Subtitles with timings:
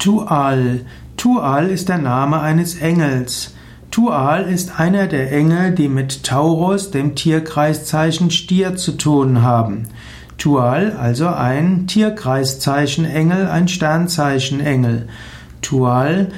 [0.00, 0.80] Tual.
[1.18, 3.54] Tual ist der Name eines Engels.
[3.90, 9.88] Tual ist einer der Engel, die mit Taurus, dem Tierkreiszeichen Stier, zu tun haben.
[10.38, 15.06] Tual, also ein Tierkreiszeichenengel, ein Sternzeichenengel.
[15.60, 16.28] Tual,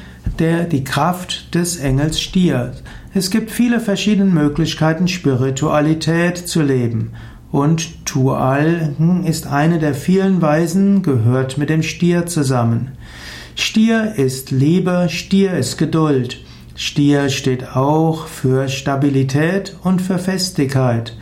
[0.41, 2.73] der die Kraft des Engels Stier.
[3.15, 7.13] Es gibt viele verschiedene Möglichkeiten, Spiritualität zu leben.
[7.53, 12.91] Und Tual ist eine der vielen Weisen, gehört mit dem Stier zusammen.
[13.55, 16.39] Stier ist Liebe, Stier ist Geduld.
[16.75, 21.15] Stier steht auch für Stabilität und für Festigkeit.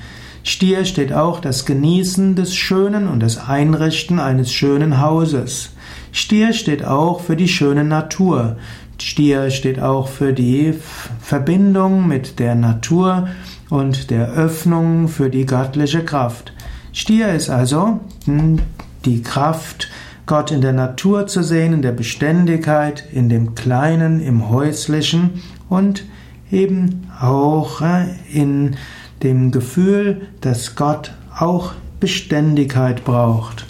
[0.45, 5.71] Stier steht auch das Genießen des Schönen und das Einrichten eines schönen Hauses.
[6.13, 8.57] Stier steht auch für die schöne Natur.
[8.99, 10.75] Stier steht auch für die
[11.21, 13.29] Verbindung mit der Natur
[13.71, 16.53] und der Öffnung für die göttliche Kraft.
[16.93, 18.61] Stier ist also hm,
[19.05, 19.89] die Kraft,
[20.31, 26.05] Gott in der Natur zu sehen, in der Beständigkeit, in dem Kleinen, im Häuslichen und
[26.53, 28.77] eben auch äh, in
[29.25, 33.67] dem Gefühl, dass Gott auch Beständigkeit braucht.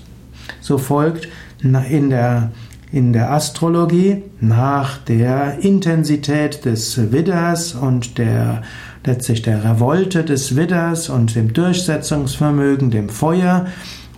[0.61, 1.29] So folgt
[1.63, 2.53] in der,
[2.93, 8.61] in der Astrologie nach der Intensität des Widders und der
[9.07, 13.65] letztlich der Revolte des Widders und dem Durchsetzungsvermögen, dem Feuer,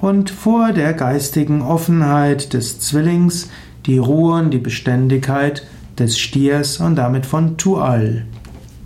[0.03, 3.48] und vor der geistigen Offenheit des Zwillings
[3.86, 5.64] die Ruhe und die Beständigkeit
[5.97, 8.27] des Stiers und damit von Tual.